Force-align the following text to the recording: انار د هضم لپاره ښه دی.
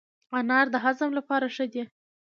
انار 0.37 0.65
د 0.73 0.75
هضم 0.85 1.11
لپاره 1.17 1.45
ښه 1.55 1.65
دی. 1.73 1.83